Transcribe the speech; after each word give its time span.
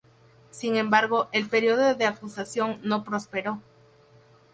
Sin 0.49 0.77
embargo, 0.77 1.29
el 1.31 1.47
pedido 1.47 1.93
de 1.93 2.05
acusación 2.07 2.79
no 2.81 3.03
prosperó. 3.03 3.61